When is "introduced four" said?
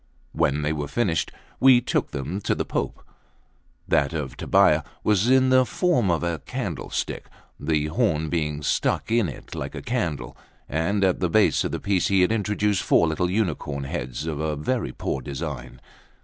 12.31-13.07